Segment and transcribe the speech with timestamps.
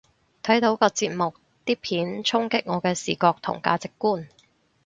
[0.41, 4.29] 睇到個節目啲片衝擊我嘅視覺同價值觀